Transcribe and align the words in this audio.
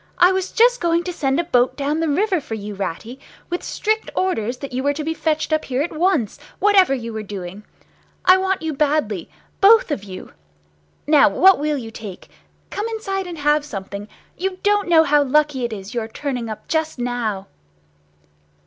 "I 0.17 0.31
was 0.31 0.51
just 0.51 0.81
going 0.81 1.03
to 1.03 1.13
send 1.13 1.39
a 1.39 1.43
boat 1.43 1.77
down 1.77 1.99
the 1.99 2.09
river 2.09 2.41
for 2.41 2.55
you, 2.55 2.73
Ratty, 2.73 3.19
with 3.51 3.61
strict 3.61 4.09
orders 4.15 4.57
that 4.57 4.73
you 4.73 4.81
were 4.81 4.95
to 4.95 5.03
be 5.03 5.13
fetched 5.13 5.53
up 5.53 5.65
here 5.65 5.83
at 5.83 5.95
once, 5.95 6.39
whatever 6.57 6.95
you 6.95 7.13
were 7.13 7.21
doing. 7.21 7.63
I 8.25 8.37
want 8.37 8.63
you 8.63 8.73
badly—both 8.73 9.91
of 9.91 10.03
you. 10.03 10.33
Now 11.05 11.29
what 11.29 11.59
will 11.59 11.77
you 11.77 11.91
take? 11.91 12.29
Come 12.71 12.87
inside 12.87 13.27
and 13.27 13.37
have 13.37 13.63
something! 13.63 14.07
You 14.35 14.57
don't 14.63 14.89
know 14.89 15.03
how 15.03 15.21
lucky 15.21 15.65
it 15.65 15.71
is, 15.71 15.93
your 15.93 16.07
turning 16.07 16.49
up 16.49 16.67
just 16.67 16.97
now!" 16.97 17.45